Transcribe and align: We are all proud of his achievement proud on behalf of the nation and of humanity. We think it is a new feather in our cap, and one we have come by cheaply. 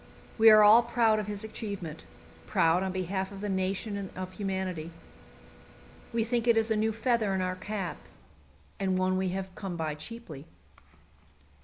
We 0.39 0.49
are 0.49 0.63
all 0.63 0.81
proud 0.81 1.19
of 1.19 1.27
his 1.27 1.43
achievement 1.43 2.05
proud 2.47 2.81
on 2.81 2.91
behalf 2.91 3.31
of 3.31 3.39
the 3.39 3.49
nation 3.49 3.95
and 3.95 4.09
of 4.17 4.33
humanity. 4.33 4.89
We 6.11 6.23
think 6.23 6.47
it 6.47 6.57
is 6.57 6.71
a 6.71 6.75
new 6.75 6.91
feather 6.91 7.35
in 7.35 7.41
our 7.43 7.55
cap, 7.55 7.97
and 8.79 8.97
one 8.97 9.15
we 9.15 9.29
have 9.29 9.53
come 9.53 9.75
by 9.75 9.93
cheaply. 9.93 10.47